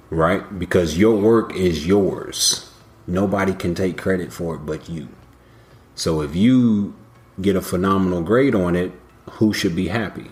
Right? 0.09 0.57
Because 0.57 0.97
your 0.97 1.17
work 1.17 1.55
is 1.55 1.85
yours. 1.85 2.71
Nobody 3.05 3.53
can 3.53 3.75
take 3.75 3.97
credit 3.97 4.31
for 4.31 4.55
it 4.55 4.59
but 4.59 4.89
you. 4.89 5.09
So 5.95 6.21
if 6.21 6.35
you 6.35 6.95
get 7.41 7.55
a 7.55 7.61
phenomenal 7.61 8.21
grade 8.21 8.55
on 8.55 8.75
it, 8.75 8.91
who 9.31 9.53
should 9.53 9.75
be 9.75 9.87
happy? 9.87 10.27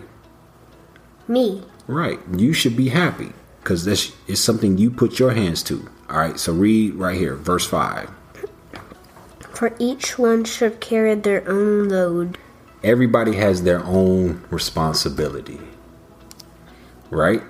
Me. 1.28 1.62
Right. 1.86 2.18
You 2.36 2.52
should 2.52 2.76
be 2.76 2.88
happy 2.88 3.32
because 3.62 3.84
this 3.84 4.14
is 4.26 4.42
something 4.42 4.78
you 4.78 4.90
put 4.90 5.18
your 5.18 5.32
hands 5.32 5.62
to. 5.64 5.88
All 6.08 6.18
right. 6.18 6.38
So 6.38 6.52
read 6.52 6.94
right 6.94 7.16
here, 7.16 7.34
verse 7.34 7.66
5. 7.66 8.10
For 9.56 9.74
each 9.78 10.18
one 10.18 10.44
should 10.44 10.82
carry 10.82 11.14
their 11.14 11.42
own 11.48 11.88
load. 11.88 12.36
Everybody 12.84 13.36
has 13.36 13.62
their 13.62 13.82
own 13.86 14.44
responsibility. 14.50 15.58
Right? 17.08 17.40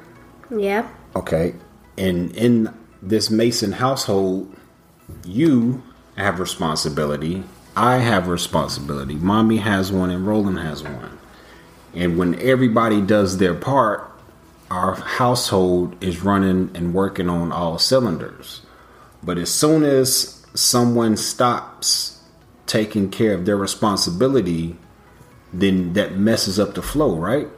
Yeah. 0.49 0.89
Okay. 1.17 1.57
And 1.99 2.31
in 2.37 2.73
this 3.03 3.29
Mason 3.29 3.73
household, 3.73 4.55
you 5.25 5.83
have 6.17 6.39
responsibility. 6.39 7.43
I 7.75 7.97
have 7.97 8.29
responsibility. 8.29 9.17
Mommy 9.17 9.57
has 9.57 9.91
one, 9.91 10.11
and 10.11 10.25
Roland 10.25 10.61
has 10.61 10.85
one. 10.85 11.19
And 11.93 12.17
when 12.17 12.41
everybody 12.41 13.01
does 13.01 13.39
their 13.39 13.55
part, 13.55 14.09
our 14.71 14.95
household 14.95 15.97
is 16.01 16.23
running 16.23 16.71
and 16.73 16.95
working 16.95 17.29
on 17.29 17.51
all 17.51 17.81
cylinders. 17.81 18.61
But 19.25 19.39
as 19.39 19.51
soon 19.51 19.83
as 19.83 20.36
someone 20.59 21.17
stops 21.17 22.23
taking 22.67 23.11
care 23.11 23.35
of 23.35 23.47
their 23.47 23.57
responsibility, 23.57 24.77
then 25.53 25.93
that 25.93 26.17
messes 26.17 26.59
up 26.59 26.75
the 26.75 26.83
flow, 26.83 27.17
right? 27.17 27.49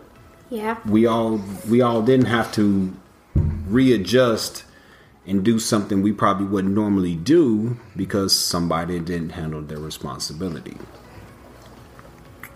Yeah. 0.51 0.79
We 0.87 1.07
all 1.07 1.41
we 1.69 1.81
all 1.81 2.03
didn't 2.03 2.27
have 2.27 2.53
to 2.53 2.95
readjust 3.35 4.65
and 5.27 5.45
do 5.45 5.59
something 5.59 6.01
we 6.01 6.13
probably 6.13 6.47
wouldn't 6.47 6.75
normally 6.75 7.15
do 7.15 7.77
because 7.95 8.35
somebody 8.35 8.99
didn't 8.99 9.31
handle 9.31 9.61
their 9.63 9.79
responsibility. 9.79 10.79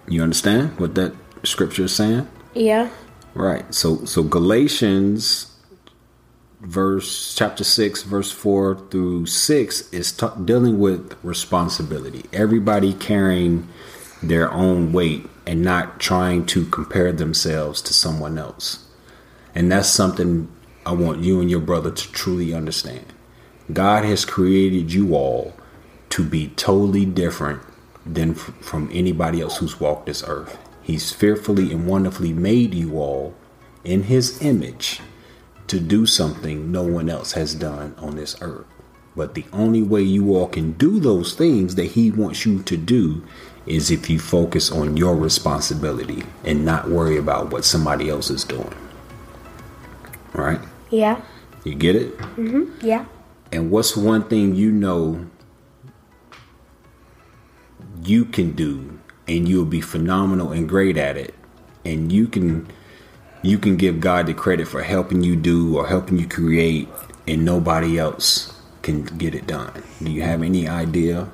You 0.08 0.22
understand 0.22 0.78
what 0.80 0.94
that 0.94 1.14
scripture 1.44 1.84
is 1.84 1.94
saying? 1.94 2.28
Yeah. 2.54 2.90
Right. 3.34 3.72
So 3.74 4.04
so 4.04 4.22
Galatians 4.22 5.51
verse 6.62 7.34
chapter 7.34 7.64
6 7.64 8.04
verse 8.04 8.30
4 8.30 8.76
through 8.88 9.26
6 9.26 9.92
is 9.92 10.12
t- 10.12 10.26
dealing 10.44 10.78
with 10.78 11.16
responsibility. 11.24 12.24
Everybody 12.32 12.94
carrying 12.94 13.68
their 14.22 14.50
own 14.52 14.92
weight 14.92 15.28
and 15.44 15.62
not 15.62 15.98
trying 15.98 16.46
to 16.46 16.64
compare 16.66 17.12
themselves 17.12 17.82
to 17.82 17.92
someone 17.92 18.38
else. 18.38 18.86
And 19.54 19.72
that's 19.72 19.88
something 19.88 20.48
I 20.86 20.92
want 20.92 21.22
you 21.22 21.40
and 21.40 21.50
your 21.50 21.60
brother 21.60 21.90
to 21.90 22.12
truly 22.12 22.54
understand. 22.54 23.12
God 23.72 24.04
has 24.04 24.24
created 24.24 24.92
you 24.92 25.16
all 25.16 25.54
to 26.10 26.24
be 26.24 26.48
totally 26.48 27.04
different 27.04 27.62
than 28.06 28.32
f- 28.32 28.52
from 28.60 28.88
anybody 28.92 29.40
else 29.40 29.58
who's 29.58 29.80
walked 29.80 30.06
this 30.06 30.22
earth. 30.26 30.58
He's 30.80 31.12
fearfully 31.12 31.72
and 31.72 31.86
wonderfully 31.88 32.32
made 32.32 32.72
you 32.72 32.98
all 32.98 33.34
in 33.84 34.04
his 34.04 34.40
image 34.40 35.00
to 35.68 35.80
do 35.80 36.06
something 36.06 36.70
no 36.70 36.82
one 36.82 37.08
else 37.08 37.32
has 37.32 37.54
done 37.54 37.94
on 37.98 38.16
this 38.16 38.36
earth. 38.40 38.66
But 39.14 39.34
the 39.34 39.44
only 39.52 39.82
way 39.82 40.02
you 40.02 40.34
all 40.36 40.48
can 40.48 40.72
do 40.72 40.98
those 40.98 41.34
things 41.34 41.74
that 41.74 41.92
he 41.92 42.10
wants 42.10 42.46
you 42.46 42.62
to 42.62 42.76
do 42.76 43.22
is 43.66 43.90
if 43.90 44.10
you 44.10 44.18
focus 44.18 44.72
on 44.72 44.96
your 44.96 45.14
responsibility 45.14 46.24
and 46.44 46.64
not 46.64 46.88
worry 46.88 47.16
about 47.16 47.50
what 47.50 47.64
somebody 47.64 48.08
else 48.08 48.30
is 48.30 48.44
doing. 48.44 48.74
Right? 50.32 50.60
Yeah. 50.90 51.20
You 51.64 51.74
get 51.74 51.94
it? 51.94 52.16
Mm-hmm. 52.18 52.86
Yeah. 52.86 53.04
And 53.52 53.70
what's 53.70 53.96
one 53.96 54.24
thing 54.24 54.54
you 54.54 54.72
know 54.72 55.26
you 58.02 58.24
can 58.24 58.52
do 58.52 58.98
and 59.28 59.48
you'll 59.48 59.64
be 59.64 59.80
phenomenal 59.80 60.50
and 60.52 60.68
great 60.68 60.96
at 60.96 61.16
it 61.16 61.34
and 61.84 62.10
you 62.10 62.26
can 62.26 62.66
you 63.42 63.58
can 63.58 63.76
give 63.76 64.00
God 64.00 64.26
the 64.26 64.34
credit 64.34 64.68
for 64.68 64.82
helping 64.82 65.22
you 65.22 65.36
do 65.36 65.76
or 65.76 65.86
helping 65.86 66.18
you 66.18 66.28
create 66.28 66.88
and 67.26 67.44
nobody 67.44 67.98
else 67.98 68.58
can 68.82 69.04
get 69.04 69.34
it 69.34 69.46
done. 69.46 69.82
Do 70.02 70.10
you 70.10 70.22
have 70.22 70.42
any 70.42 70.68
idea 70.68 71.28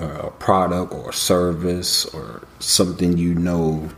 uh, 0.00 0.04
a 0.04 0.30
product 0.30 0.92
or 0.92 1.10
a 1.10 1.12
service 1.12 2.04
or 2.06 2.46
something 2.60 3.18
you 3.18 3.34
know 3.34 3.90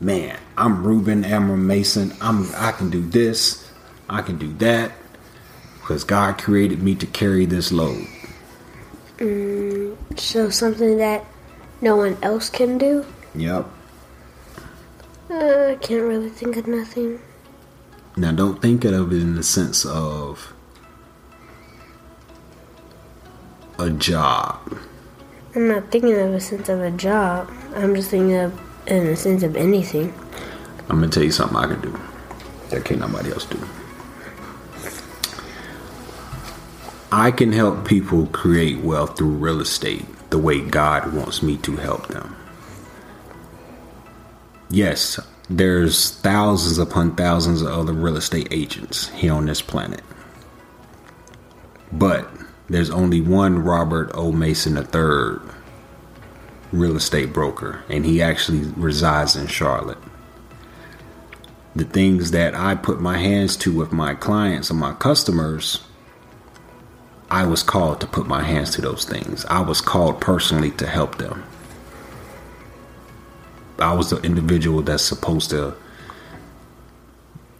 man, 0.00 0.38
I'm 0.56 0.84
Reuben 0.84 1.24
Amber 1.24 1.56
Mason. 1.56 2.12
I'm 2.20 2.48
I 2.54 2.72
can 2.72 2.90
do 2.90 3.02
this. 3.02 3.70
I 4.08 4.22
can 4.22 4.38
do 4.38 4.52
that 4.54 4.92
because 5.80 6.04
God 6.04 6.38
created 6.38 6.82
me 6.82 6.94
to 6.96 7.06
carry 7.06 7.46
this 7.46 7.72
load. 7.72 8.06
So 10.16 10.50
something 10.50 10.98
that 10.98 11.24
no 11.80 11.96
one 11.96 12.18
else 12.22 12.50
can 12.50 12.76
do? 12.78 13.06
Yep. 13.34 13.66
Uh, 15.28 15.72
I 15.72 15.76
can't 15.80 16.04
really 16.04 16.28
think 16.28 16.56
of 16.56 16.66
nothing. 16.66 17.20
Now, 18.16 18.32
don't 18.32 18.62
think 18.62 18.84
of 18.84 19.12
it 19.12 19.20
in 19.20 19.34
the 19.34 19.42
sense 19.42 19.84
of 19.84 20.52
a 23.78 23.90
job. 23.90 24.78
I'm 25.54 25.68
not 25.68 25.90
thinking 25.90 26.12
of 26.12 26.32
a 26.32 26.40
sense 26.40 26.68
of 26.68 26.80
a 26.80 26.90
job. 26.90 27.50
I'm 27.74 27.94
just 27.94 28.10
thinking 28.10 28.36
of 28.36 28.60
in 28.86 29.06
a 29.08 29.16
sense 29.16 29.42
of 29.42 29.56
anything. 29.56 30.14
I'm 30.88 31.00
gonna 31.00 31.08
tell 31.08 31.24
you 31.24 31.32
something 31.32 31.56
I 31.56 31.66
can 31.66 31.80
do 31.80 31.98
that 32.70 32.84
can't 32.84 33.00
nobody 33.00 33.32
else 33.32 33.46
do. 33.46 33.58
I 37.10 37.30
can 37.30 37.52
help 37.52 37.86
people 37.86 38.26
create 38.26 38.80
wealth 38.80 39.16
through 39.16 39.30
real 39.30 39.60
estate 39.60 40.04
the 40.30 40.38
way 40.38 40.60
God 40.60 41.12
wants 41.12 41.42
me 41.42 41.56
to 41.58 41.76
help 41.76 42.08
them. 42.08 42.36
Yes, 44.68 45.20
there's 45.48 46.10
thousands 46.10 46.78
upon 46.78 47.14
thousands 47.14 47.62
of 47.62 47.68
other 47.68 47.92
real 47.92 48.16
estate 48.16 48.48
agents 48.50 49.08
here 49.10 49.32
on 49.32 49.46
this 49.46 49.62
planet. 49.62 50.02
But 51.92 52.28
there's 52.68 52.90
only 52.90 53.20
one 53.20 53.60
Robert 53.60 54.10
O. 54.14 54.32
Mason 54.32 54.76
III 54.76 55.38
real 56.72 56.96
estate 56.96 57.32
broker, 57.32 57.84
and 57.88 58.04
he 58.04 58.20
actually 58.20 58.68
resides 58.76 59.36
in 59.36 59.46
Charlotte. 59.46 59.98
The 61.76 61.84
things 61.84 62.32
that 62.32 62.54
I 62.54 62.74
put 62.74 63.00
my 63.00 63.18
hands 63.18 63.56
to 63.58 63.72
with 63.72 63.92
my 63.92 64.14
clients 64.14 64.70
and 64.70 64.80
my 64.80 64.94
customers, 64.94 65.84
I 67.30 67.46
was 67.46 67.62
called 67.62 68.00
to 68.00 68.06
put 68.06 68.26
my 68.26 68.42
hands 68.42 68.72
to 68.72 68.80
those 68.80 69.04
things. 69.04 69.44
I 69.46 69.60
was 69.60 69.80
called 69.80 70.20
personally 70.20 70.70
to 70.72 70.86
help 70.86 71.18
them. 71.18 71.44
I 73.78 73.92
was 73.92 74.10
the 74.10 74.20
individual 74.22 74.82
that's 74.82 75.02
supposed 75.02 75.50
to 75.50 75.74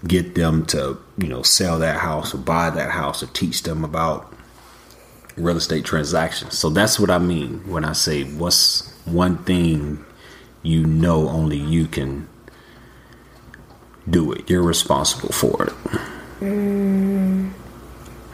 get 0.07 0.35
them 0.35 0.65
to, 0.67 0.99
you 1.19 1.29
know, 1.29 1.43
sell 1.43 1.79
that 1.79 2.01
house 2.01 2.35
or 2.35 2.39
buy 2.39 2.71
that 2.71 2.91
house 2.91 3.23
or 3.23 3.27
teach 3.27 3.63
them 3.63 3.85
about 3.85 4.33
real 5.37 5.57
estate 5.57 5.85
transactions. 5.85 6.59
So 6.59 6.71
that's 6.71 6.99
what 6.99 7.11
I 7.11 7.19
mean 7.19 7.69
when 7.71 7.85
I 7.85 7.93
say 7.93 8.25
what's 8.25 8.93
one 9.05 9.39
thing 9.45 10.05
you 10.63 10.85
know 10.85 11.29
only 11.29 11.59
you 11.59 11.87
can 11.87 12.29
do 14.09 14.33
it. 14.33 14.49
You're 14.49 14.63
responsible 14.63 15.31
for 15.31 15.65
it. 15.65 15.73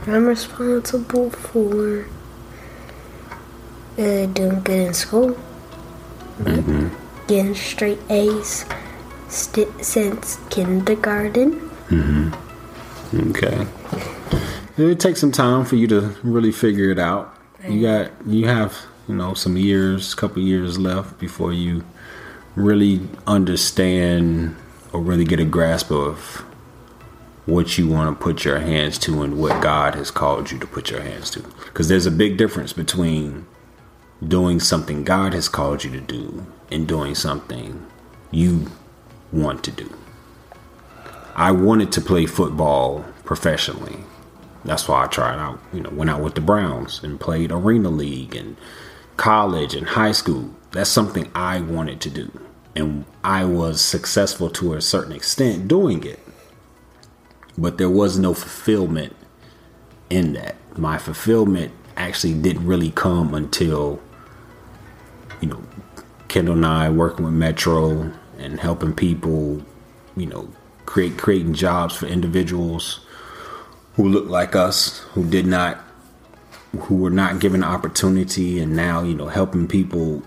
I'm 0.06 0.26
responsible 0.26 1.30
for 1.30 2.06
uh, 3.98 4.26
doing 4.26 4.60
good 4.62 4.88
in 4.88 4.94
school. 4.94 5.36
Getting 7.32 7.54
straight 7.54 7.98
A's 8.10 8.66
st- 9.28 9.82
since 9.82 10.38
kindergarten. 10.50 11.52
Mm-hmm. 11.88 13.30
Okay. 13.30 13.66
It 14.76 15.00
takes 15.00 15.20
some 15.20 15.32
time 15.32 15.64
for 15.64 15.76
you 15.76 15.86
to 15.86 16.14
really 16.22 16.52
figure 16.52 16.90
it 16.90 16.98
out. 16.98 17.34
You 17.66 17.80
got 17.80 18.10
you 18.26 18.48
have, 18.48 18.76
you 19.08 19.14
know, 19.14 19.32
some 19.32 19.56
years, 19.56 20.14
couple 20.14 20.42
years 20.42 20.78
left 20.78 21.18
before 21.18 21.54
you 21.54 21.84
really 22.54 23.00
understand 23.26 24.54
or 24.92 25.00
really 25.00 25.24
get 25.24 25.40
a 25.40 25.46
grasp 25.46 25.90
of 25.90 26.44
what 27.46 27.78
you 27.78 27.88
want 27.88 28.14
to 28.14 28.22
put 28.22 28.44
your 28.44 28.58
hands 28.58 28.98
to 28.98 29.22
and 29.22 29.38
what 29.38 29.62
God 29.62 29.94
has 29.94 30.10
called 30.10 30.50
you 30.50 30.58
to 30.58 30.66
put 30.66 30.90
your 30.90 31.00
hands 31.00 31.30
to. 31.30 31.40
Cuz 31.72 31.88
there's 31.88 32.04
a 32.04 32.10
big 32.10 32.36
difference 32.36 32.74
between 32.74 33.46
doing 34.22 34.60
something 34.60 35.02
God 35.02 35.32
has 35.32 35.48
called 35.48 35.82
you 35.82 35.90
to 35.92 36.00
do 36.00 36.46
and 36.72 36.88
doing 36.88 37.14
something 37.14 37.86
you 38.30 38.70
want 39.32 39.62
to 39.64 39.70
do. 39.70 39.92
I 41.34 41.52
wanted 41.52 41.92
to 41.92 42.00
play 42.00 42.26
football 42.26 43.04
professionally. 43.24 43.98
That's 44.64 44.86
why 44.86 45.04
I 45.04 45.06
tried 45.06 45.38
out, 45.38 45.60
you 45.72 45.80
know, 45.80 45.90
went 45.90 46.10
out 46.10 46.22
with 46.22 46.34
the 46.34 46.40
Browns 46.40 47.02
and 47.02 47.18
played 47.18 47.50
Arena 47.50 47.88
League 47.88 48.36
and 48.36 48.56
college 49.16 49.74
and 49.74 49.88
high 49.88 50.12
school. 50.12 50.54
That's 50.72 50.90
something 50.90 51.30
I 51.34 51.60
wanted 51.60 52.00
to 52.02 52.10
do. 52.10 52.40
And 52.74 53.04
I 53.24 53.44
was 53.44 53.80
successful 53.80 54.50
to 54.50 54.74
a 54.74 54.80
certain 54.80 55.12
extent 55.12 55.68
doing 55.68 56.04
it. 56.04 56.20
But 57.58 57.78
there 57.78 57.90
was 57.90 58.18
no 58.18 58.34
fulfillment 58.34 59.14
in 60.08 60.32
that. 60.34 60.56
My 60.78 60.96
fulfillment 60.96 61.72
actually 61.96 62.34
didn't 62.34 62.66
really 62.66 62.90
come 62.90 63.34
until, 63.34 64.00
you 65.40 65.48
know, 65.48 65.62
Kendall 66.32 66.54
and 66.54 66.64
I 66.64 66.88
working 66.88 67.26
with 67.26 67.34
Metro 67.34 68.10
and 68.38 68.58
helping 68.58 68.94
people, 68.94 69.62
you 70.16 70.24
know, 70.24 70.48
create 70.86 71.18
creating 71.18 71.52
jobs 71.52 71.94
for 71.94 72.06
individuals 72.06 73.00
who 73.96 74.08
look 74.08 74.30
like 74.30 74.56
us, 74.56 75.00
who 75.12 75.28
did 75.28 75.46
not 75.46 75.78
who 76.84 76.96
were 76.96 77.10
not 77.10 77.38
given 77.38 77.62
opportunity 77.62 78.58
and 78.58 78.74
now, 78.74 79.02
you 79.02 79.12
know, 79.14 79.28
helping 79.28 79.68
people 79.68 80.22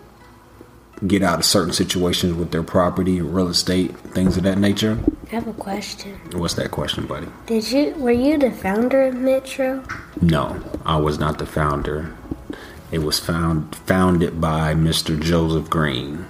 get 1.08 1.24
out 1.24 1.40
of 1.40 1.46
certain 1.46 1.74
situations 1.74 2.36
with 2.36 2.52
their 2.52 2.62
property 2.62 3.20
real 3.20 3.48
estate, 3.48 3.98
things 3.98 4.38
of 4.38 4.44
that 4.44 4.60
nature. 4.60 5.00
I 5.26 5.30
have 5.32 5.48
a 5.48 5.54
question. 5.54 6.20
What's 6.34 6.54
that 6.54 6.70
question, 6.70 7.08
buddy? 7.08 7.28
Did 7.48 7.72
you 7.72 7.96
were 7.96 8.12
you 8.12 8.38
the 8.38 8.52
founder 8.52 9.08
of 9.08 9.16
Metro? 9.16 9.84
No, 10.22 10.62
I 10.86 10.98
was 10.98 11.18
not 11.18 11.40
the 11.40 11.48
founder. 11.48 12.16
It 12.96 13.04
was 13.04 13.20
found 13.20 13.76
founded 13.76 14.40
by 14.40 14.74
Mr. 14.74 15.20
Joseph 15.20 15.70
Green. 15.70 16.28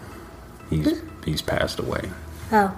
He's 0.67 0.99
he's 1.23 1.43
passed 1.43 1.78
away. 1.78 2.10
Oh, 2.51 2.75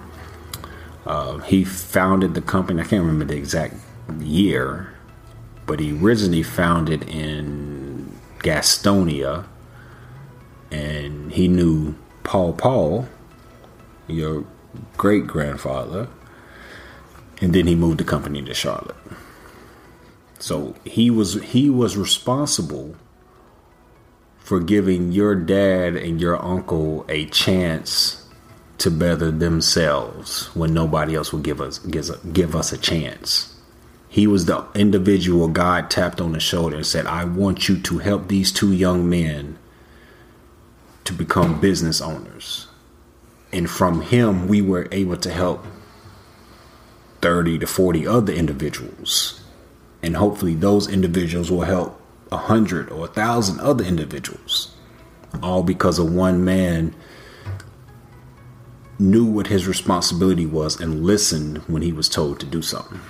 Uh, 1.06 1.38
he 1.38 1.64
founded 1.64 2.34
the 2.34 2.42
company. 2.42 2.82
I 2.82 2.84
can't 2.84 3.00
remember 3.02 3.24
the 3.24 3.38
exact 3.38 3.76
year, 4.20 4.92
but 5.64 5.80
he 5.80 5.98
originally 5.98 6.42
founded 6.42 7.08
in 7.08 8.12
Gastonia, 8.40 9.46
and 10.70 11.32
he 11.32 11.48
knew 11.48 11.94
Paul 12.24 12.52
Paul, 12.52 13.08
your 14.06 14.44
great 14.98 15.26
grandfather, 15.26 16.08
and 17.40 17.54
then 17.54 17.66
he 17.66 17.74
moved 17.74 18.00
the 18.00 18.04
company 18.04 18.42
to 18.42 18.52
Charlotte. 18.52 18.96
So 20.38 20.74
he 20.84 21.08
was 21.08 21.40
he 21.40 21.70
was 21.70 21.96
responsible 21.96 22.94
for 24.48 24.60
giving 24.60 25.12
your 25.12 25.34
dad 25.34 25.94
and 25.94 26.22
your 26.22 26.42
uncle 26.42 27.04
a 27.10 27.26
chance 27.26 28.24
to 28.78 28.90
better 28.90 29.30
themselves 29.30 30.46
when 30.54 30.72
nobody 30.72 31.14
else 31.14 31.34
would 31.34 31.42
give 31.42 31.60
us 31.60 31.78
gives, 31.80 32.10
give 32.32 32.56
us 32.56 32.72
a 32.72 32.78
chance. 32.78 33.54
He 34.08 34.26
was 34.26 34.46
the 34.46 34.64
individual 34.74 35.48
God 35.48 35.90
tapped 35.90 36.18
on 36.18 36.32
the 36.32 36.40
shoulder 36.40 36.76
and 36.76 36.86
said, 36.86 37.04
"I 37.04 37.26
want 37.26 37.68
you 37.68 37.76
to 37.76 37.98
help 37.98 38.28
these 38.28 38.50
two 38.50 38.72
young 38.72 39.06
men 39.06 39.58
to 41.04 41.12
become 41.12 41.60
business 41.60 42.00
owners." 42.00 42.68
And 43.52 43.68
from 43.68 44.00
him, 44.00 44.48
we 44.48 44.62
were 44.62 44.88
able 44.90 45.18
to 45.18 45.30
help 45.30 45.66
30 47.20 47.58
to 47.58 47.66
40 47.66 48.06
other 48.06 48.32
individuals. 48.32 49.42
And 50.02 50.16
hopefully 50.16 50.54
those 50.54 50.88
individuals 50.88 51.50
will 51.50 51.68
help 51.68 51.97
a 52.30 52.36
hundred 52.36 52.90
or 52.90 53.06
a 53.06 53.08
thousand 53.08 53.60
other 53.60 53.84
individuals. 53.84 54.74
All 55.42 55.62
because 55.62 55.98
of 55.98 56.12
one 56.12 56.44
man 56.44 56.94
knew 58.98 59.24
what 59.24 59.46
his 59.46 59.66
responsibility 59.66 60.46
was 60.46 60.80
and 60.80 61.04
listened 61.04 61.58
when 61.68 61.82
he 61.82 61.92
was 61.92 62.08
told 62.08 62.40
to 62.40 62.46
do 62.46 62.62
something. 62.62 63.00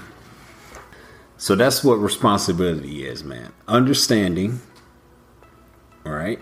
So 1.38 1.54
that's 1.54 1.84
what 1.84 1.94
responsibility 1.94 3.06
is, 3.06 3.22
man. 3.22 3.52
Understanding, 3.68 4.60
all 6.04 6.12
right, 6.12 6.40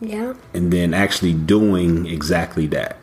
yeah. 0.00 0.34
and 0.52 0.70
then 0.70 0.92
actually 0.92 1.32
doing 1.32 2.06
exactly 2.06 2.66
that. 2.68 2.98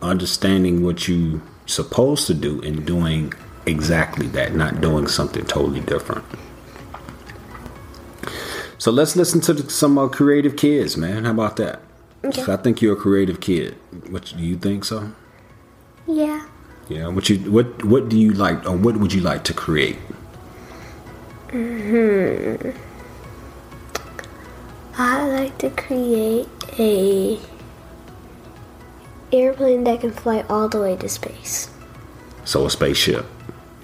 Understanding 0.00 0.82
what 0.82 1.06
you're 1.06 1.40
supposed 1.66 2.26
to 2.28 2.34
do 2.34 2.62
and 2.62 2.84
doing 2.86 3.32
exactly 3.66 4.26
that, 4.28 4.54
not 4.54 4.80
doing 4.80 5.06
something 5.06 5.44
totally 5.44 5.80
different. 5.80 6.24
So 8.78 8.90
let's 8.90 9.16
listen 9.16 9.40
to 9.42 9.70
some 9.70 9.98
uh, 9.98 10.08
creative 10.08 10.56
kids, 10.56 10.96
man. 10.96 11.24
How 11.24 11.30
about 11.30 11.56
that? 11.56 11.80
Okay. 12.24 12.52
I 12.52 12.56
think 12.56 12.80
you're 12.80 12.94
a 12.94 13.00
creative 13.00 13.40
kid. 13.40 13.76
What 14.08 14.32
do 14.36 14.42
you 14.42 14.56
think 14.56 14.84
so? 14.84 15.12
Yeah. 16.06 16.46
Yeah. 16.88 17.08
What 17.08 17.28
you 17.28 17.38
what 17.50 17.84
what 17.84 18.08
do 18.08 18.18
you 18.18 18.32
like 18.32 18.66
or 18.66 18.76
what 18.76 18.96
would 18.96 19.12
you 19.12 19.20
like 19.20 19.44
to 19.44 19.54
create? 19.54 19.96
Hmm. 21.50 22.70
I 24.96 25.28
like 25.28 25.58
to 25.58 25.70
create 25.70 26.48
a 26.78 27.38
airplane 29.32 29.84
that 29.84 30.00
can 30.00 30.12
fly 30.12 30.44
all 30.48 30.68
the 30.68 30.80
way 30.80 30.96
to 30.96 31.08
space. 31.08 31.68
So 32.44 32.66
a 32.66 32.70
spaceship 32.70 33.26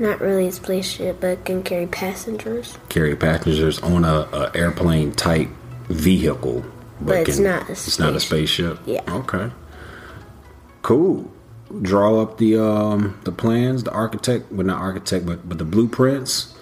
Not 0.00 0.20
really 0.20 0.46
a 0.48 0.52
spaceship, 0.52 1.20
but 1.20 1.44
can 1.44 1.62
carry 1.62 1.86
passengers. 1.86 2.76
carry 2.88 3.14
passengers 3.14 3.78
on 3.80 4.04
a, 4.04 4.26
a 4.32 4.50
airplane 4.54 5.12
type 5.12 5.48
vehicle, 5.88 6.64
But 7.00 7.28
it's 7.28 7.38
not 7.38 7.68
a 7.68 7.72
it's 7.72 7.98
not 7.98 8.14
a 8.16 8.20
spaceship. 8.20 8.78
Yeah. 8.86 9.02
Okay. 9.08 9.50
Cool. 10.82 11.30
Draw 11.82 12.22
up 12.22 12.38
the 12.38 12.56
um 12.56 13.18
the 13.24 13.32
plans, 13.32 13.84
the 13.84 13.92
architect, 13.92 14.50
well 14.50 14.66
not 14.66 14.80
architect, 14.80 15.26
but 15.26 15.46
but 15.48 15.58
the 15.58 15.64
blueprints, 15.66 16.56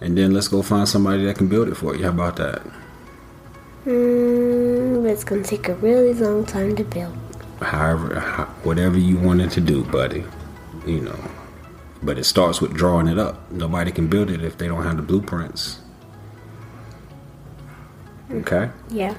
and 0.00 0.16
then 0.16 0.32
let's 0.32 0.48
go 0.48 0.62
find 0.62 0.88
somebody 0.88 1.24
that 1.26 1.36
can 1.36 1.48
build 1.48 1.68
it 1.68 1.74
for 1.74 1.96
you. 1.96 2.04
How 2.04 2.10
about 2.10 2.36
that? 2.36 2.62
Mm, 3.84 5.02
but 5.02 5.10
it's 5.10 5.24
gonna 5.24 5.42
take 5.42 5.68
a 5.68 5.74
really 5.74 6.14
long 6.14 6.44
time 6.44 6.76
to 6.76 6.84
build. 6.84 7.16
However, 7.60 8.20
ho- 8.20 8.44
whatever 8.62 8.96
you 8.98 9.18
wanted 9.18 9.50
to 9.52 9.60
do, 9.60 9.84
buddy, 9.84 10.24
you 10.86 11.00
know. 11.00 11.18
But 12.02 12.18
it 12.18 12.24
starts 12.24 12.60
with 12.60 12.72
drawing 12.72 13.08
it 13.08 13.18
up. 13.18 13.50
Nobody 13.50 13.92
can 13.92 14.08
build 14.08 14.30
it 14.30 14.42
if 14.42 14.56
they 14.56 14.68
don't 14.68 14.84
have 14.84 14.96
the 14.96 15.02
blueprints. 15.02 15.80
Okay. 18.30 18.70
Yeah. 18.90 19.14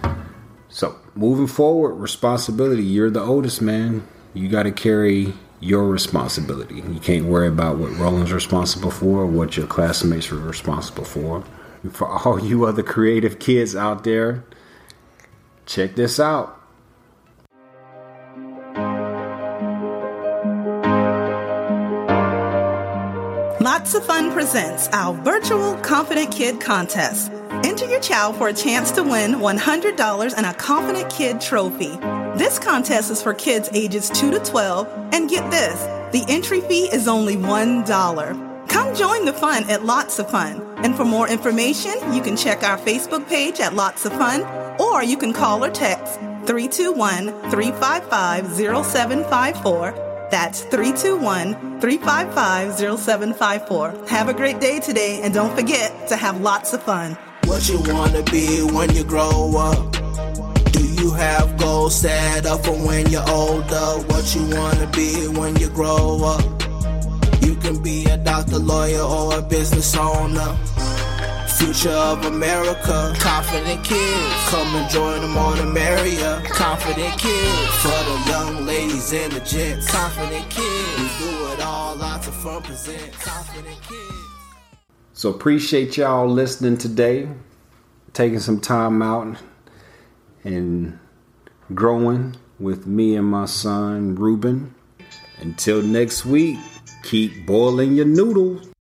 So 0.70 0.96
moving 1.16 1.48
forward, 1.48 1.96
responsibility. 1.96 2.84
You're 2.84 3.10
the 3.10 3.22
oldest 3.22 3.62
man. 3.62 4.08
You 4.34 4.48
got 4.48 4.64
to 4.64 4.72
carry 4.72 5.34
your 5.60 5.88
responsibility. 5.90 6.76
You 6.76 7.00
can't 7.00 7.26
worry 7.26 7.48
about 7.48 7.78
what 7.78 7.92
Roland's 7.98 8.32
responsible 8.32 8.90
for, 8.90 9.20
or 9.20 9.26
what 9.28 9.58
your 9.58 9.68
classmates 9.68 10.32
are 10.32 10.38
responsible 10.38 11.04
for. 11.04 11.44
And 11.84 11.96
for 11.96 12.08
all 12.08 12.40
you 12.40 12.66
other 12.66 12.84
creative 12.84 13.38
kids 13.40 13.76
out 13.76 14.04
there, 14.04 14.44
check 15.66 15.96
this 15.96 16.20
out. 16.20 16.61
Lots 23.92 24.08
of 24.08 24.16
Fun 24.16 24.32
presents 24.32 24.88
our 24.94 25.14
virtual 25.14 25.76
Confident 25.80 26.32
Kid 26.32 26.62
contest. 26.62 27.30
Enter 27.66 27.86
your 27.88 28.00
child 28.00 28.38
for 28.38 28.48
a 28.48 28.54
chance 28.54 28.90
to 28.92 29.04
win 29.04 29.34
$100 29.34 30.34
and 30.38 30.46
a 30.46 30.54
Confident 30.54 31.12
Kid 31.12 31.42
trophy. 31.42 31.98
This 32.38 32.58
contest 32.58 33.12
is 33.12 33.22
for 33.22 33.34
kids 33.34 33.70
ages 33.74 34.10
2 34.12 34.32
to 34.32 34.40
12, 34.40 34.88
and 35.12 35.30
get 35.30 35.52
this 35.52 35.78
the 36.14 36.24
entry 36.30 36.62
fee 36.62 36.86
is 36.86 37.10
only 37.10 37.36
$1. 37.36 38.70
Come 38.70 38.96
join 38.96 39.26
the 39.26 39.34
fun 39.34 39.70
at 39.70 39.84
Lots 39.84 40.20
of 40.20 40.32
Fun. 40.32 40.62
And 40.78 40.96
for 40.96 41.04
more 41.04 41.28
information, 41.28 42.14
you 42.14 42.22
can 42.22 42.38
check 42.38 42.64
our 42.64 42.78
Facebook 42.78 43.28
page 43.28 43.60
at 43.60 43.74
Lots 43.74 44.06
of 44.06 44.14
Fun, 44.14 44.44
or 44.80 45.04
you 45.04 45.18
can 45.18 45.34
call 45.34 45.66
or 45.66 45.70
text 45.70 46.14
321 46.48 47.26
355 47.52 48.56
0754. 48.56 50.11
That's 50.32 50.62
321 50.62 51.82
355 51.82 52.78
0754. 52.98 54.08
Have 54.08 54.30
a 54.30 54.34
great 54.34 54.62
day 54.62 54.80
today, 54.80 55.20
and 55.22 55.34
don't 55.34 55.54
forget 55.54 56.08
to 56.08 56.16
have 56.16 56.40
lots 56.40 56.72
of 56.74 56.82
fun. 56.82 57.18
What 57.44 57.68
you 57.68 57.80
wanna 57.94 58.24
be 58.24 58.62
when 58.62 58.96
you 58.96 59.04
grow 59.04 59.58
up? 59.58 59.92
Do 60.72 60.84
you 60.86 61.12
have 61.12 61.58
goals 61.58 62.00
set 62.00 62.46
up 62.46 62.64
for 62.64 62.72
when 62.72 63.10
you're 63.10 63.30
older? 63.30 64.00
What 64.08 64.34
you 64.34 64.44
wanna 64.56 64.88
be 64.88 65.28
when 65.28 65.58
you 65.58 65.68
grow 65.70 66.24
up? 66.24 66.46
You 67.44 67.56
can 67.56 67.84
be 67.84 68.06
a 68.06 68.16
doctor, 68.16 68.58
lawyer, 68.58 69.02
or 69.02 69.38
a 69.38 69.42
business 69.42 69.98
owner. 69.98 70.56
Future 71.62 71.90
of 71.92 72.26
America, 72.26 73.14
confident 73.20 73.84
kids. 73.84 74.50
Come 74.50 74.76
and 74.76 74.90
join 74.90 75.22
them 75.22 75.36
the 75.58 75.72
merrier. 75.72 76.42
Confident 76.46 77.16
kids 77.20 77.68
for 77.84 77.90
the 77.90 78.24
young 78.32 78.66
ladies 78.66 79.14
and 79.14 79.32
the 79.32 79.40
gents. 79.42 79.88
Confident 79.92 80.50
kids, 80.50 80.98
we 80.98 81.30
do 81.30 81.54
it 81.54 81.62
all. 81.62 81.96
Lots 81.96 82.28
of 82.28 82.34
fun 82.34 82.64
present. 82.64 83.14
Confident 83.14 83.80
kids. 83.84 84.18
So 85.14 85.30
appreciate 85.30 85.98
y'all 85.98 86.28
listening 86.28 86.80
today, 86.80 87.30
taking 88.14 88.40
some 88.40 88.60
time 88.60 89.04
out 89.04 89.38
and 90.44 90.98
growing 91.76 92.38
with 92.60 92.88
me 92.88 93.16
and 93.16 93.28
my 93.28 93.46
son 93.46 94.16
Reuben. 94.16 94.74
Until 95.38 95.84
next 95.84 96.26
week, 96.26 96.58
keep 97.04 97.46
boiling 97.46 97.94
your 97.94 98.08
noodles. 98.08 98.71